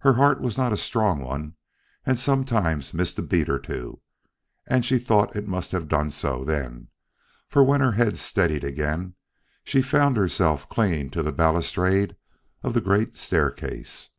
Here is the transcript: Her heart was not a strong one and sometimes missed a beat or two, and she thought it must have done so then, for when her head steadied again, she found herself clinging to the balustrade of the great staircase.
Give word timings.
Her 0.00 0.14
heart 0.14 0.40
was 0.40 0.56
not 0.58 0.72
a 0.72 0.76
strong 0.76 1.20
one 1.20 1.54
and 2.04 2.18
sometimes 2.18 2.92
missed 2.92 3.20
a 3.20 3.22
beat 3.22 3.48
or 3.48 3.60
two, 3.60 4.00
and 4.66 4.84
she 4.84 4.98
thought 4.98 5.36
it 5.36 5.46
must 5.46 5.70
have 5.70 5.86
done 5.86 6.10
so 6.10 6.44
then, 6.44 6.88
for 7.48 7.62
when 7.62 7.80
her 7.80 7.92
head 7.92 8.18
steadied 8.18 8.64
again, 8.64 9.14
she 9.62 9.80
found 9.80 10.16
herself 10.16 10.68
clinging 10.68 11.08
to 11.10 11.22
the 11.22 11.30
balustrade 11.30 12.16
of 12.64 12.74
the 12.74 12.80
great 12.80 13.16
staircase. 13.16 14.10